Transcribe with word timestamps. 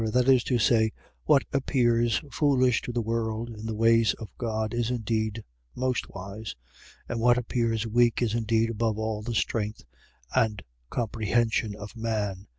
.That 0.03 0.27
is 0.29 0.43
to 0.45 0.57
say, 0.57 0.93
what 1.25 1.43
appears 1.53 2.23
foolish 2.31 2.81
to 2.81 2.91
the 2.91 3.03
world 3.03 3.51
in 3.51 3.67
the 3.67 3.75
ways 3.75 4.15
of 4.15 4.35
God, 4.39 4.73
is 4.73 4.89
indeed 4.89 5.43
most 5.75 6.09
wise; 6.09 6.55
and 7.07 7.19
what 7.19 7.37
appears 7.37 7.85
weak 7.85 8.19
is 8.19 8.33
indeed 8.33 8.71
above 8.71 8.97
all 8.97 9.21
the 9.21 9.35
strength 9.35 9.83
and 10.35 10.63
comprehension 10.89 11.75
of 11.75 11.95
man. 11.95 12.47